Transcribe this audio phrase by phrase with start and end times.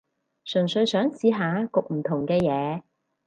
[0.43, 2.81] 純粹想試下焗唔同嘅嘢